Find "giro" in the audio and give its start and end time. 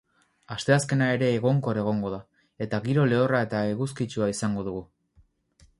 2.87-3.05